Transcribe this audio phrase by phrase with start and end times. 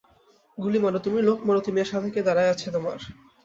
[0.57, 2.97] গুলি মারো তুমি, লোক মারো তুমি, আর সাথে কে দাঁড়ায় তাছে তোমার?